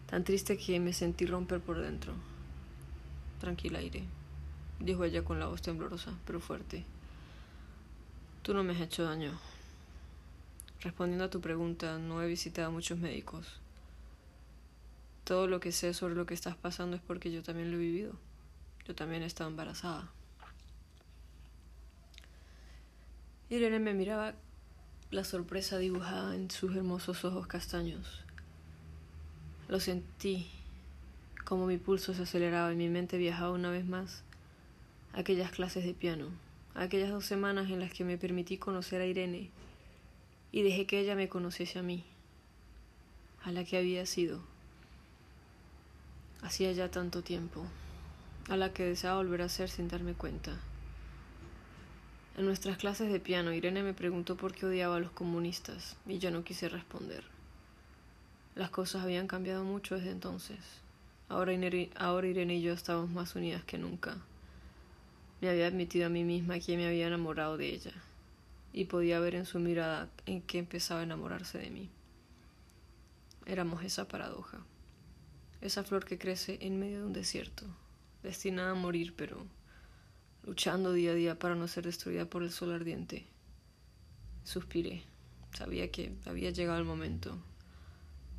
tan 0.08 0.24
triste 0.24 0.58
que 0.58 0.80
me 0.80 0.92
sentí 0.92 1.26
romper 1.26 1.62
por 1.62 1.80
dentro. 1.80 2.14
Tranquila, 3.40 3.80
Aire, 3.80 4.04
dijo 4.80 5.04
ella 5.04 5.24
con 5.24 5.40
la 5.40 5.48
voz 5.48 5.62
temblorosa, 5.62 6.12
pero 6.26 6.40
fuerte. 6.40 6.84
Tú 8.42 8.54
no 8.54 8.64
me 8.64 8.74
has 8.74 8.82
hecho 8.82 9.04
daño. 9.04 9.40
Respondiendo 10.82 11.26
a 11.26 11.30
tu 11.30 11.42
pregunta, 11.42 11.98
no 11.98 12.22
he 12.22 12.28
visitado 12.28 12.68
a 12.68 12.72
muchos 12.72 12.98
médicos. 13.00 13.60
Todo 15.24 15.48
lo 15.48 15.60
que 15.60 15.72
sé 15.72 15.94
sobre 15.94 16.16
lo 16.16 16.26
que 16.26 16.34
estás 16.34 16.56
pasando 16.56 16.96
es 16.96 17.02
porque 17.02 17.32
yo 17.32 17.44
también 17.44 17.72
lo 17.72 17.78
he 17.78 17.82
vivido. 17.82 18.14
Yo 18.86 18.96
también 18.96 19.24
he 19.24 19.26
estado 19.26 19.50
embarazada. 19.50 20.10
Irene 23.50 23.80
me 23.80 23.94
miraba 23.94 24.34
la 25.10 25.24
sorpresa 25.24 25.78
dibujada 25.78 26.36
en 26.36 26.52
sus 26.52 26.76
hermosos 26.76 27.24
ojos 27.24 27.48
castaños. 27.48 28.24
Lo 29.70 29.80
sentí, 29.80 30.48
como 31.46 31.66
mi 31.66 31.78
pulso 31.78 32.14
se 32.14 32.24
aceleraba 32.24 32.74
y 32.74 32.76
mi 32.76 32.90
mente 32.90 33.18
viajaba 33.18 33.52
una 33.52 33.72
vez 33.72 33.86
más 33.86 34.24
a 35.14 35.20
aquellas 35.20 35.52
clases 35.52 35.86
de 35.86 35.94
piano, 35.94 36.28
a 36.76 36.84
aquellas 36.84 37.10
dos 37.10 37.26
semanas 37.26 37.70
en 37.70 37.80
las 37.80 37.94
que 37.94 38.04
me 38.04 38.18
permití 38.18 38.58
conocer 38.58 39.02
a 39.02 39.06
Irene 39.06 39.50
y 40.52 40.64
dejé 40.64 40.86
que 40.86 41.00
ella 41.00 41.16
me 41.16 41.30
conociese 41.30 41.80
a 41.80 41.84
mí, 41.84 42.04
a 43.44 43.52
la 43.54 43.64
que 43.64 43.78
había 43.78 44.06
sido 44.06 44.42
hacía 46.42 46.72
ya 46.72 46.92
tanto 46.92 47.24
tiempo, 47.24 47.66
a 48.50 48.58
la 48.58 48.74
que 48.74 48.84
deseaba 48.84 49.18
volver 49.18 49.42
a 49.42 49.50
ser 49.50 49.70
sin 49.70 49.88
darme 49.88 50.14
cuenta. 50.14 50.58
En 52.38 52.46
nuestras 52.46 52.78
clases 52.78 53.12
de 53.12 53.20
piano, 53.20 53.52
Irene 53.52 53.84
me 53.84 53.94
preguntó 53.94 54.38
por 54.38 54.54
qué 54.54 54.66
odiaba 54.66 54.96
a 54.96 55.00
los 55.00 55.12
comunistas, 55.12 55.98
y 56.06 56.20
yo 56.20 56.32
no 56.32 56.44
quise 56.44 56.70
responder. 56.70 57.24
Las 58.56 58.70
cosas 58.70 59.04
habían 59.04 59.28
cambiado 59.28 59.64
mucho 59.64 59.96
desde 59.96 60.12
entonces. 60.12 60.60
Ahora, 61.28 61.52
ahora 61.98 62.28
Irene 62.28 62.56
y 62.56 62.62
yo 62.62 62.74
estábamos 62.74 63.10
más 63.10 63.36
unidas 63.36 63.64
que 63.64 63.78
nunca. 63.78 64.18
Me 65.42 65.50
había 65.50 65.68
admitido 65.68 66.06
a 66.06 66.10
mí 66.10 66.24
misma 66.24 66.60
que 66.60 66.78
me 66.78 66.88
había 66.88 67.08
enamorado 67.08 67.58
de 67.58 67.74
ella, 67.74 67.94
y 68.72 68.86
podía 68.86 69.20
ver 69.20 69.36
en 69.36 69.46
su 69.46 69.60
mirada 69.60 70.10
en 70.26 70.42
que 70.42 70.60
empezaba 70.60 71.02
a 71.02 71.04
enamorarse 71.04 71.58
de 71.58 71.72
mí. 71.72 71.90
Éramos 73.46 73.84
esa 73.84 74.08
paradoja 74.08 74.60
esa 75.62 75.84
flor 75.84 76.06
que 76.06 76.18
crece 76.18 76.58
en 76.62 76.80
medio 76.80 77.00
de 77.00 77.06
un 77.06 77.14
desierto, 77.14 77.66
destinada 78.24 78.72
a 78.72 78.76
morir, 78.76 79.14
pero 79.16 79.46
luchando 80.48 80.94
día 80.94 81.12
a 81.12 81.14
día 81.14 81.38
para 81.38 81.56
no 81.56 81.68
ser 81.68 81.84
destruida 81.84 82.24
por 82.24 82.42
el 82.42 82.52
sol 82.52 82.74
ardiente. 82.74 83.26
Suspiré. 84.46 85.04
Sabía 85.54 85.92
que 85.92 86.14
había 86.26 86.52
llegado 86.52 86.80
el 86.80 86.86
momento, 86.86 87.38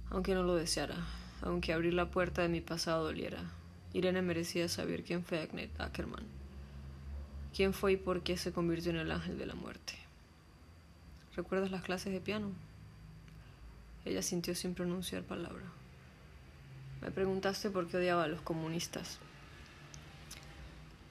aunque 0.09 0.35
no 0.35 0.43
lo 0.43 0.55
deseara, 0.55 0.97
aunque 1.43 1.75
abrir 1.75 1.93
la 1.93 2.11
puerta 2.11 2.41
de 2.41 2.49
mi 2.49 2.63
pasado 2.63 3.05
doliera. 3.05 3.53
Irene 3.93 4.23
merecía 4.23 4.69
saber 4.69 5.05
quién 5.05 5.23
fue 5.23 5.41
Agnet 5.41 5.79
Ackerman, 5.79 6.25
quién 7.55 7.75
fue 7.75 7.93
y 7.93 7.97
por 7.99 8.23
qué 8.23 8.39
se 8.39 8.53
convirtió 8.53 8.91
en 8.91 8.99
el 8.99 9.13
ángel 9.13 9.37
de 9.37 9.47
la 9.47 9.55
muerte. 9.55 9.95
¿Recuerdas 11.37 11.71
las 11.71 11.83
clases 11.83 12.13
de 12.13 12.21
piano? 12.21 12.53
Ella 14.07 14.23
sintió 14.23 14.55
sin 14.55 14.75
pronunciar 14.75 15.25
palabra. 15.25 15.65
Me 17.03 17.11
preguntaste 17.11 17.69
por 17.69 17.87
qué 17.87 17.99
odiaba 17.99 18.25
a 18.25 18.29
los 18.29 18.41
comunistas. 18.41 19.19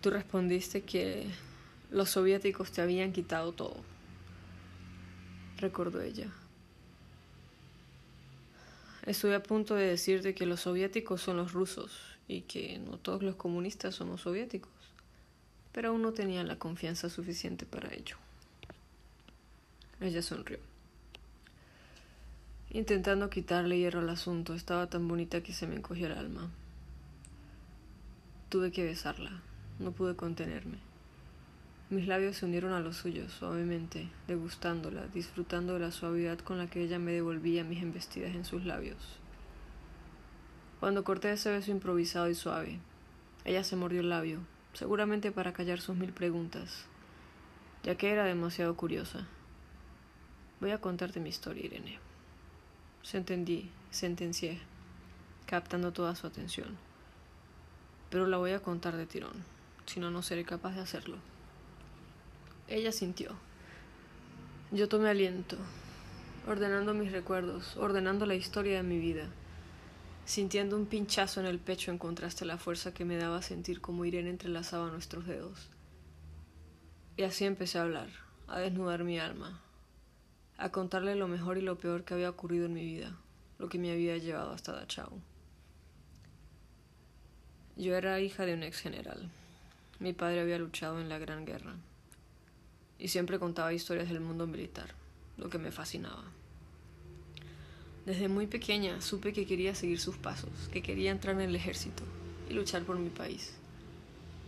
Tú 0.01 0.09
respondiste 0.09 0.83
que 0.83 1.27
los 1.89 2.09
soviéticos 2.09 2.71
te 2.71 2.81
habían 2.81 3.13
quitado 3.13 3.53
todo. 3.53 3.77
Recordó 5.57 6.01
ella. 6.01 6.27
Estoy 9.05 9.33
a 9.33 9.41
punto 9.41 9.75
de 9.75 9.87
decirte 9.87 10.35
que 10.35 10.45
los 10.45 10.61
soviéticos 10.61 11.21
son 11.21 11.37
los 11.37 11.53
rusos 11.53 11.99
y 12.27 12.41
que 12.41 12.77
no 12.77 12.97
todos 12.97 13.23
los 13.23 13.35
comunistas 13.35 13.95
somos 13.95 14.21
soviéticos, 14.21 14.71
pero 15.71 15.89
aún 15.89 16.01
no 16.01 16.11
tenía 16.11 16.43
la 16.43 16.59
confianza 16.59 17.09
suficiente 17.09 17.65
para 17.65 17.93
ello. 17.93 18.17
Ella 19.99 20.21
sonrió. 20.21 20.59
intentando 22.69 23.29
quitarle 23.29 23.79
hierro 23.79 24.01
al 24.01 24.09
asunto. 24.09 24.53
Estaba 24.53 24.87
tan 24.87 25.07
bonita 25.07 25.41
que 25.41 25.53
se 25.53 25.65
me 25.65 25.75
encogió 25.75 26.07
el 26.07 26.13
alma. 26.13 26.51
Tuve 28.49 28.71
que 28.71 28.83
besarla. 28.83 29.41
No 29.79 29.91
pude 29.91 30.15
contenerme. 30.15 30.79
Mis 31.89 32.07
labios 32.07 32.37
se 32.37 32.45
unieron 32.45 32.73
a 32.73 32.81
los 32.81 32.97
suyos 32.97 33.31
suavemente, 33.31 34.09
degustándola, 34.27 35.07
disfrutando 35.07 35.73
de 35.73 35.79
la 35.79 35.91
suavidad 35.91 36.39
con 36.39 36.57
la 36.57 36.67
que 36.67 36.83
ella 36.83 36.99
me 36.99 37.13
devolvía 37.13 37.63
mis 37.63 37.81
embestidas 37.81 38.35
en 38.35 38.43
sus 38.43 38.65
labios. 38.65 38.97
Cuando 40.79 41.03
corté 41.03 41.31
ese 41.31 41.51
beso 41.51 41.71
improvisado 41.71 42.29
y 42.29 42.35
suave, 42.35 42.79
ella 43.45 43.63
se 43.63 43.75
mordió 43.75 44.01
el 44.01 44.09
labio, 44.09 44.41
seguramente 44.73 45.31
para 45.31 45.53
callar 45.53 45.79
sus 45.79 45.95
mil 45.95 46.11
preguntas, 46.11 46.85
ya 47.83 47.95
que 47.95 48.11
era 48.11 48.25
demasiado 48.25 48.75
curiosa. 48.75 49.25
Voy 50.59 50.71
a 50.71 50.81
contarte 50.81 51.19
mi 51.19 51.29
historia, 51.29 51.65
Irene. 51.65 51.99
Se 53.01 53.17
entendí, 53.17 53.69
sentencié, 53.91 54.59
captando 55.45 55.93
toda 55.93 56.15
su 56.15 56.27
atención. 56.27 56.77
Pero 58.09 58.27
la 58.27 58.37
voy 58.37 58.51
a 58.51 58.59
contar 58.59 58.97
de 58.97 59.05
tirón, 59.05 59.45
si 59.87 59.99
no, 59.99 60.11
no 60.11 60.21
seré 60.21 60.43
capaz 60.43 60.75
de 60.75 60.81
hacerlo. 60.81 61.17
Ella 62.67 62.91
sintió. 62.91 63.31
Yo 64.71 64.89
tomé 64.89 65.09
aliento, 65.09 65.57
ordenando 66.45 66.93
mis 66.93 67.11
recuerdos, 67.11 67.77
ordenando 67.77 68.25
la 68.25 68.35
historia 68.35 68.77
de 68.77 68.83
mi 68.83 68.99
vida, 68.99 69.29
sintiendo 70.25 70.75
un 70.75 70.85
pinchazo 70.85 71.39
en 71.39 71.45
el 71.45 71.57
pecho 71.57 71.89
en 71.89 71.97
contraste 71.97 72.43
a 72.43 72.47
la 72.47 72.57
fuerza 72.57 72.93
que 72.93 73.05
me 73.05 73.15
daba 73.15 73.41
sentir 73.41 73.79
como 73.79 74.03
Irene 74.03 74.29
entrelazaba 74.29 74.91
nuestros 74.91 75.25
dedos. 75.25 75.69
Y 77.15 77.23
así 77.23 77.45
empecé 77.45 77.79
a 77.79 77.83
hablar, 77.83 78.09
a 78.47 78.59
desnudar 78.59 79.05
mi 79.05 79.17
alma, 79.19 79.61
a 80.57 80.69
contarle 80.69 81.15
lo 81.15 81.29
mejor 81.29 81.57
y 81.57 81.61
lo 81.61 81.77
peor 81.77 82.03
que 82.03 82.13
había 82.13 82.29
ocurrido 82.29 82.65
en 82.65 82.73
mi 82.73 82.83
vida, 82.83 83.15
lo 83.57 83.69
que 83.69 83.79
me 83.79 83.91
había 83.91 84.17
llevado 84.17 84.51
hasta 84.51 84.73
Dachau. 84.73 85.21
Yo 87.77 87.95
era 87.95 88.19
hija 88.19 88.45
de 88.45 88.53
un 88.53 88.63
ex 88.63 88.81
general. 88.81 89.31
Mi 89.99 90.13
padre 90.13 90.41
había 90.41 90.59
luchado 90.59 91.01
en 91.01 91.09
la 91.09 91.17
Gran 91.17 91.45
Guerra 91.45 91.75
y 92.99 93.07
siempre 93.07 93.39
contaba 93.39 93.73
historias 93.73 94.09
del 94.09 94.19
mundo 94.19 94.45
militar, 94.45 94.93
lo 95.37 95.49
que 95.49 95.57
me 95.57 95.71
fascinaba. 95.71 96.23
Desde 98.05 98.27
muy 98.27 98.47
pequeña 98.47 99.01
supe 99.01 99.33
que 99.33 99.45
quería 99.45 99.75
seguir 99.75 99.99
sus 99.99 100.17
pasos, 100.17 100.69
que 100.71 100.81
quería 100.81 101.11
entrar 101.11 101.35
en 101.35 101.41
el 101.41 101.55
ejército 101.55 102.03
y 102.49 102.53
luchar 102.53 102.83
por 102.83 102.97
mi 102.99 103.09
país. 103.09 103.53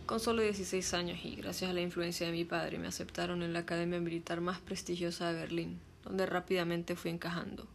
Con 0.06 0.18
solo 0.18 0.42
16 0.42 0.94
años 0.94 1.18
y 1.24 1.36
gracias 1.36 1.70
a 1.70 1.74
la 1.74 1.82
influencia 1.82 2.26
de 2.26 2.32
mi 2.32 2.44
padre 2.44 2.78
me 2.78 2.88
aceptaron 2.88 3.42
en 3.42 3.52
la 3.52 3.60
academia 3.60 4.00
militar 4.00 4.40
más 4.40 4.60
prestigiosa 4.60 5.32
de 5.32 5.40
Berlín, 5.40 5.78
donde 6.04 6.26
rápidamente 6.26 6.96
fui 6.96 7.10
encajando, 7.10 7.66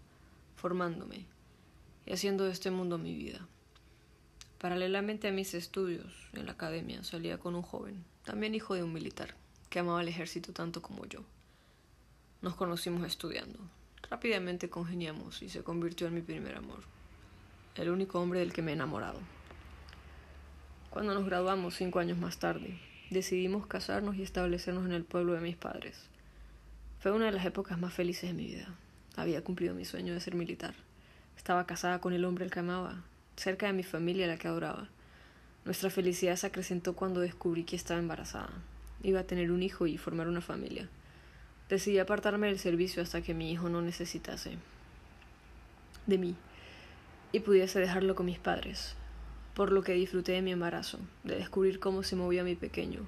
formándome 0.56 1.26
y 2.06 2.14
haciendo 2.14 2.46
de 2.46 2.52
este 2.52 2.72
mundo 2.72 2.98
mi 2.98 3.14
vida. 3.14 3.48
Paralelamente 4.60 5.28
a 5.28 5.32
mis 5.32 5.54
estudios 5.54 6.30
en 6.34 6.46
la 6.46 6.54
academia 6.54 7.04
salía 7.04 7.38
con 7.38 7.56
un 7.56 7.62
joven, 7.62 8.04
también 8.24 8.56
hijo 8.56 8.74
de 8.74 8.84
un 8.84 8.94
militar, 8.94 9.36
que 9.70 9.80
amaba 9.80 10.02
el 10.02 10.08
ejército 10.08 10.54
tanto 10.54 10.82
como 10.82 11.06
yo. 11.06 11.22
Nos 12.42 12.56
conocimos 12.56 13.06
estudiando. 13.06 13.60
Rápidamente 14.10 14.70
congeniamos 14.70 15.42
y 15.42 15.50
se 15.50 15.64
convirtió 15.64 16.08
en 16.08 16.14
mi 16.14 16.22
primer 16.22 16.56
amor, 16.56 16.80
el 17.76 17.90
único 17.90 18.22
hombre 18.22 18.40
del 18.40 18.54
que 18.54 18.62
me 18.62 18.72
he 18.72 18.76
enamorado. 18.76 19.20
Cuando 20.90 21.14
nos 21.14 21.26
graduamos 21.26 21.76
cinco 21.76 22.00
años 22.00 22.18
más 22.18 22.38
tarde, 22.38 22.80
decidimos 23.10 23.68
casarnos 23.68 24.16
y 24.16 24.24
establecernos 24.24 24.86
en 24.86 24.94
el 24.94 25.04
pueblo 25.04 25.34
de 25.34 25.42
mis 25.42 25.58
padres. 25.58 26.08
Fue 27.00 27.12
una 27.12 27.26
de 27.26 27.34
las 27.34 27.46
épocas 27.46 27.78
más 27.78 27.94
felices 27.94 28.30
de 28.30 28.34
mi 28.34 28.46
vida. 28.46 28.74
Había 29.18 29.44
cumplido 29.44 29.76
mi 29.76 29.84
sueño 29.84 30.14
de 30.14 30.22
ser 30.22 30.36
militar. 30.36 30.74
Estaba 31.36 31.66
casada 31.66 32.00
con 32.00 32.14
el 32.14 32.24
hombre 32.24 32.46
al 32.46 32.52
que 32.52 32.62
amaba, 32.62 33.04
cerca 33.36 33.68
de 33.68 33.74
mi 33.74 33.84
familia 33.84 34.28
la 34.28 34.38
que 34.38 34.48
adoraba. 34.48 34.88
Nuestra 35.66 35.90
felicidad 35.90 36.36
se 36.36 36.48
acrecentó 36.48 36.96
cuando 36.96 37.22
descubrí 37.22 37.64
que 37.64 37.76
estaba 37.76 38.00
embarazada. 38.00 38.52
Iba 39.04 39.22
a 39.22 39.28
tener 39.28 39.52
un 39.52 39.64
hijo 39.64 39.88
y 39.88 39.98
formar 39.98 40.28
una 40.28 40.42
familia. 40.42 40.88
Decidí 41.70 42.00
apartarme 42.00 42.48
del 42.48 42.60
servicio 42.60 43.02
hasta 43.02 43.22
que 43.22 43.34
mi 43.34 43.52
hijo 43.52 43.70
no 43.70 43.82
necesitase 43.82 44.58
de 46.06 46.18
mí 46.18 46.36
y 47.32 47.40
pudiese 47.40 47.80
dejarlo 47.80 48.16
con 48.16 48.28
mis 48.28 48.40
padres, 48.40 48.96
por 49.56 49.72
lo 49.72 49.82
que 49.84 49.94
disfruté 49.94 50.34
de 50.34 50.42
mi 50.42 50.52
embarazo, 50.52 51.00
de 51.24 51.36
descubrir 51.36 51.80
cómo 51.80 52.04
se 52.04 52.16
movía 52.16 52.44
mi 52.44 52.56
pequeño, 52.56 53.02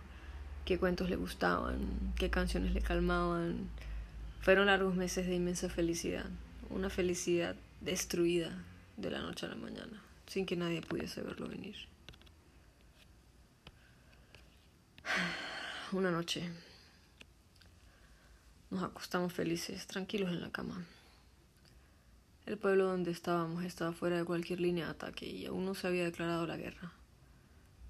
qué 0.65 0.77
cuentos 0.77 1.09
le 1.09 1.15
gustaban, 1.15 1.77
qué 2.17 2.29
canciones 2.29 2.73
le 2.73 2.81
calmaban. 2.81 3.69
Fueron 4.41 4.65
largos 4.65 4.95
meses 4.95 5.27
de 5.27 5.35
inmensa 5.35 5.69
felicidad, 5.69 6.25
una 6.69 6.89
felicidad 6.89 7.55
destruida 7.81 8.51
de 8.97 9.11
la 9.11 9.21
noche 9.21 9.45
a 9.45 9.49
la 9.49 9.55
mañana, 9.55 10.01
sin 10.27 10.45
que 10.45 10.55
nadie 10.55 10.81
pudiese 10.81 11.21
verlo 11.21 11.47
venir. 11.47 11.75
Una 15.91 16.11
noche 16.11 16.51
nos 18.69 18.83
acostamos 18.83 19.31
felices, 19.31 19.87
tranquilos 19.87 20.29
en 20.29 20.41
la 20.41 20.51
cama. 20.51 20.85
El 22.45 22.57
pueblo 22.57 22.87
donde 22.87 23.11
estábamos 23.11 23.63
estaba 23.63 23.93
fuera 23.93 24.17
de 24.17 24.25
cualquier 24.25 24.59
línea 24.59 24.85
de 24.85 24.91
ataque 24.91 25.25
y 25.25 25.45
aún 25.45 25.65
no 25.65 25.75
se 25.75 25.87
había 25.87 26.03
declarado 26.03 26.45
la 26.45 26.57
guerra. 26.57 26.91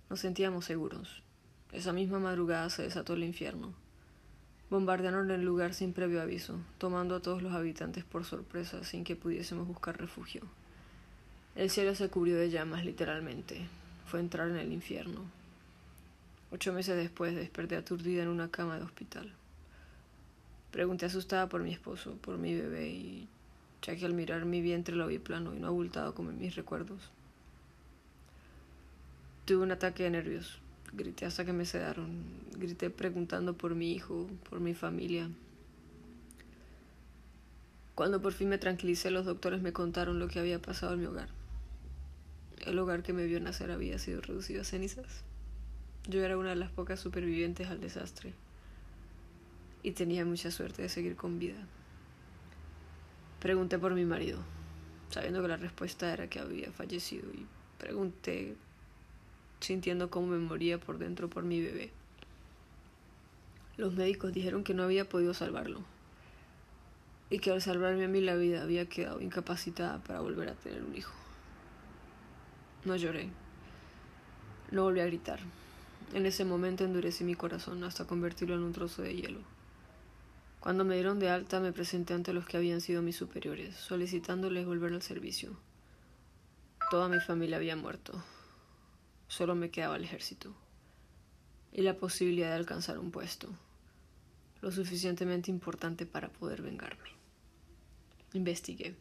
Nos 0.09 0.19
sentíamos 0.19 0.65
seguros. 0.65 1.23
Esa 1.71 1.93
misma 1.93 2.19
madrugada 2.19 2.69
se 2.69 2.83
desató 2.83 3.13
el 3.13 3.23
infierno. 3.23 3.73
Bombardearon 4.69 5.31
el 5.31 5.43
lugar 5.43 5.73
sin 5.73 5.93
previo 5.93 6.21
aviso, 6.21 6.59
tomando 6.77 7.15
a 7.15 7.21
todos 7.21 7.41
los 7.41 7.53
habitantes 7.53 8.03
por 8.03 8.25
sorpresa 8.25 8.83
sin 8.83 9.03
que 9.03 9.15
pudiésemos 9.15 9.67
buscar 9.67 9.97
refugio. 9.97 10.41
El 11.57 11.71
cielo 11.71 11.95
se 11.95 12.07
cubrió 12.09 12.37
de 12.37 12.51
llamas 12.51 12.85
literalmente. 12.85 13.65
Fue 14.05 14.19
entrar 14.19 14.47
en 14.47 14.57
el 14.57 14.71
infierno. 14.71 15.21
Ocho 16.51 16.71
meses 16.71 16.95
después 16.95 17.35
desperté 17.35 17.75
aturdida 17.75 18.21
en 18.21 18.29
una 18.29 18.51
cama 18.51 18.77
de 18.77 18.83
hospital. 18.83 19.33
Pregunté 20.69 21.07
asustada 21.07 21.49
por 21.49 21.63
mi 21.63 21.73
esposo, 21.73 22.13
por 22.21 22.37
mi 22.37 22.53
bebé, 22.53 22.89
y 22.89 23.27
ya 23.81 23.95
que 23.95 24.05
al 24.05 24.13
mirar 24.13 24.45
mi 24.45 24.61
vientre 24.61 24.95
lo 24.95 25.07
vi 25.07 25.17
plano 25.17 25.55
y 25.55 25.59
no 25.59 25.65
abultado 25.65 26.13
como 26.13 26.29
en 26.29 26.37
mis 26.37 26.55
recuerdos. 26.55 27.09
Tuve 29.45 29.63
un 29.63 29.71
ataque 29.71 30.03
de 30.03 30.11
nervios. 30.11 30.59
Grité 30.93 31.25
hasta 31.25 31.43
que 31.43 31.53
me 31.53 31.65
sedaron. 31.65 32.23
Grité 32.55 32.91
preguntando 32.91 33.57
por 33.57 33.73
mi 33.73 33.93
hijo, 33.93 34.27
por 34.47 34.59
mi 34.59 34.75
familia. 34.75 35.27
Cuando 37.95 38.21
por 38.21 38.33
fin 38.33 38.47
me 38.47 38.59
tranquilicé, 38.59 39.09
los 39.09 39.25
doctores 39.25 39.63
me 39.63 39.73
contaron 39.73 40.19
lo 40.19 40.27
que 40.27 40.37
había 40.37 40.61
pasado 40.61 40.93
en 40.93 40.99
mi 40.99 41.07
hogar. 41.07 41.36
El 42.65 42.79
hogar 42.79 43.03
que 43.03 43.13
me 43.13 43.25
vio 43.25 43.39
nacer 43.39 43.71
había 43.71 43.99
sido 43.99 44.21
reducido 44.21 44.61
a 44.61 44.65
cenizas. 44.65 45.23
Yo 46.07 46.23
era 46.23 46.37
una 46.37 46.49
de 46.49 46.55
las 46.55 46.71
pocas 46.71 46.99
supervivientes 46.99 47.67
al 47.67 47.81
desastre 47.81 48.33
y 49.83 49.91
tenía 49.91 50.25
mucha 50.25 50.51
suerte 50.51 50.81
de 50.81 50.89
seguir 50.89 51.15
con 51.15 51.39
vida. 51.39 51.57
Pregunté 53.39 53.77
por 53.77 53.93
mi 53.93 54.05
marido, 54.05 54.39
sabiendo 55.09 55.41
que 55.41 55.47
la 55.47 55.57
respuesta 55.57 56.11
era 56.11 56.29
que 56.29 56.39
había 56.39 56.71
fallecido 56.71 57.29
y 57.31 57.45
pregunté 57.77 58.55
sintiendo 59.59 60.09
cómo 60.09 60.27
me 60.27 60.39
moría 60.39 60.79
por 60.79 60.97
dentro 60.97 61.29
por 61.29 61.43
mi 61.43 61.61
bebé. 61.61 61.91
Los 63.77 63.93
médicos 63.93 64.33
dijeron 64.33 64.63
que 64.63 64.73
no 64.73 64.83
había 64.83 65.07
podido 65.07 65.33
salvarlo 65.33 65.81
y 67.29 67.39
que 67.39 67.51
al 67.51 67.61
salvarme 67.61 68.05
a 68.05 68.07
mí 68.07 68.21
la 68.21 68.35
vida 68.35 68.63
había 68.63 68.87
quedado 68.87 69.21
incapacitada 69.21 70.01
para 70.03 70.21
volver 70.21 70.49
a 70.49 70.55
tener 70.55 70.83
un 70.83 70.95
hijo. 70.95 71.26
No 72.87 72.95
lloré, 72.95 73.27
no 74.71 74.83
volví 74.83 75.01
a 75.01 75.05
gritar. 75.05 75.41
En 76.13 76.25
ese 76.25 76.45
momento 76.45 76.85
endurecí 76.85 77.25
mi 77.25 77.35
corazón 77.35 77.83
hasta 77.83 78.07
convertirlo 78.07 78.55
en 78.55 78.63
un 78.63 78.71
trozo 78.71 79.01
de 79.01 79.13
hielo. 79.13 79.41
Cuando 80.61 80.85
me 80.85 80.95
dieron 80.95 81.19
de 81.19 81.29
alta 81.29 81.59
me 81.59 81.73
presenté 81.73 82.13
ante 82.13 82.31
los 82.31 82.45
que 82.45 82.55
habían 82.55 82.79
sido 82.79 83.01
mis 83.01 83.17
superiores, 83.17 83.75
solicitándoles 83.75 84.65
volver 84.65 84.93
al 84.93 85.01
servicio. 85.01 85.57
Toda 86.89 87.09
mi 87.09 87.19
familia 87.19 87.57
había 87.57 87.75
muerto. 87.75 88.23
Solo 89.27 89.53
me 89.53 89.69
quedaba 89.69 89.97
el 89.97 90.05
ejército 90.05 90.55
y 91.73 91.81
la 91.81 91.97
posibilidad 91.97 92.51
de 92.51 92.55
alcanzar 92.55 92.99
un 92.99 93.11
puesto, 93.11 93.49
lo 94.61 94.71
suficientemente 94.71 95.51
importante 95.51 96.05
para 96.05 96.29
poder 96.29 96.61
vengarme. 96.61 97.09
Investigué. 98.31 98.95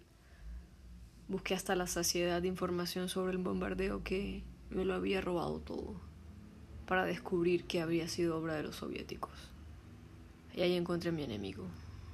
Busqué 1.28 1.54
hasta 1.54 1.74
la 1.74 1.88
saciedad 1.88 2.40
de 2.40 2.46
información 2.46 3.08
sobre 3.08 3.32
el 3.32 3.38
bombardeo 3.38 4.04
que 4.04 4.44
me 4.70 4.84
lo 4.84 4.94
había 4.94 5.20
robado 5.20 5.58
todo, 5.58 5.96
para 6.86 7.04
descubrir 7.04 7.64
que 7.64 7.80
habría 7.80 8.06
sido 8.06 8.38
obra 8.38 8.54
de 8.54 8.62
los 8.62 8.76
soviéticos. 8.76 9.32
Y 10.54 10.60
ahí 10.60 10.74
encontré 10.74 11.10
a 11.10 11.12
mi 11.12 11.24
enemigo, 11.24 11.66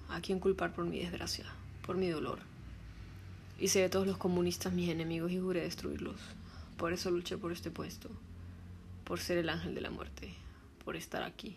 a 0.08 0.22
quien 0.22 0.40
culpar 0.40 0.72
por 0.72 0.86
mi 0.86 0.98
desgracia, 0.98 1.44
por 1.86 1.98
mi 1.98 2.08
dolor. 2.08 2.38
Hice 3.60 3.80
de 3.80 3.90
todos 3.90 4.06
los 4.06 4.16
comunistas 4.16 4.72
mis 4.72 4.88
enemigos 4.88 5.30
y 5.30 5.38
juré 5.38 5.60
destruirlos. 5.60 6.18
Por 6.78 6.94
eso 6.94 7.10
luché 7.10 7.36
por 7.36 7.52
este 7.52 7.70
puesto, 7.70 8.08
por 9.04 9.20
ser 9.20 9.36
el 9.36 9.50
ángel 9.50 9.74
de 9.74 9.82
la 9.82 9.90
muerte, 9.90 10.32
por 10.86 10.96
estar 10.96 11.22
aquí, 11.22 11.54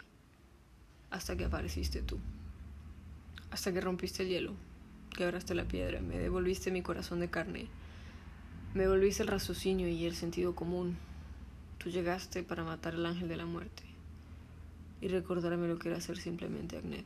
hasta 1.09 1.37
que 1.37 1.45
apareciste 1.45 2.01
tú, 2.01 2.19
hasta 3.49 3.71
que 3.71 3.79
rompiste 3.79 4.23
el 4.23 4.29
hielo 4.29 4.74
quebraste 5.15 5.55
la 5.55 5.65
piedra, 5.65 6.01
me 6.01 6.17
devolviste 6.17 6.71
mi 6.71 6.81
corazón 6.81 7.19
de 7.19 7.29
carne, 7.29 7.67
me 8.73 8.87
volviste 8.87 9.23
el 9.23 9.29
raciocinio 9.29 9.87
y 9.87 10.05
el 10.05 10.15
sentido 10.15 10.53
común. 10.53 10.97
Tú 11.77 11.89
llegaste 11.89 12.43
para 12.43 12.63
matar 12.63 12.95
al 12.95 13.05
ángel 13.05 13.27
de 13.27 13.37
la 13.37 13.45
muerte 13.45 13.83
y 15.01 15.07
recordarme 15.07 15.67
lo 15.67 15.79
que 15.79 15.89
era 15.89 16.01
ser 16.01 16.17
simplemente 16.17 16.77
Agnet. 16.77 17.05